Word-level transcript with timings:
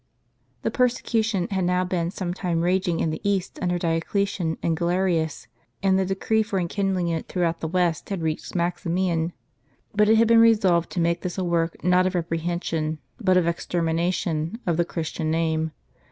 I 0.63 0.69
HE 0.69 0.71
persecution 0.71 1.47
had 1.51 1.63
now 1.63 1.83
been 1.83 2.09
some 2.09 2.33
time 2.33 2.61
rag 2.61 2.89
ing 2.89 2.99
in 3.01 3.11
the 3.11 3.21
East 3.23 3.59
under 3.61 3.77
Dioclesian 3.77 4.57
and 4.63 4.75
Gale 4.75 4.87
rius; 4.87 5.45
and 5.83 5.99
the 5.99 6.07
decree 6.07 6.41
for 6.41 6.57
enkindling 6.59 7.07
it 7.09 7.27
throughout 7.27 7.59
the 7.59 7.67
West, 7.67 8.09
had 8.09 8.23
reached 8.23 8.55
Maximian. 8.55 9.31
But 9.93 10.09
it 10.09 10.15
had 10.15 10.27
been 10.27 10.39
resolved 10.39 10.89
to 10.93 10.99
make 10.99 11.21
this 11.21 11.37
a 11.37 11.43
work, 11.43 11.83
not 11.83 12.07
of 12.07 12.15
repression, 12.15 12.97
but 13.19 13.37
of 13.37 13.45
extermination, 13.45 14.59
of 14.65 14.77
the 14.77 14.85
Christian 14.85 15.29
name. 15.29 15.71